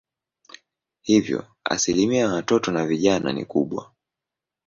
[1.01, 3.91] Hivyo asilimia ya watoto na vijana ni kubwa.